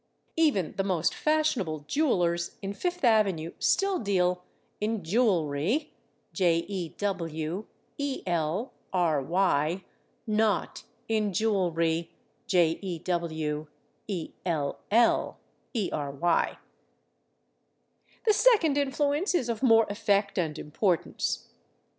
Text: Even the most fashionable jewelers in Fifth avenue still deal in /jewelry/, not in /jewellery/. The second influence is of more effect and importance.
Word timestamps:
Even 0.35 0.73
the 0.77 0.83
most 0.83 1.13
fashionable 1.13 1.81
jewelers 1.87 2.57
in 2.63 2.73
Fifth 2.73 3.03
avenue 3.03 3.51
still 3.59 3.99
deal 3.99 4.43
in 4.79 5.01
/jewelry/, 5.03 5.89
not 10.27 10.83
in 11.07 11.31
/jewellery/. 11.31 12.07
The 18.25 18.31
second 18.31 18.77
influence 18.79 19.35
is 19.35 19.49
of 19.49 19.61
more 19.61 19.85
effect 19.87 20.39
and 20.39 20.57
importance. 20.57 21.47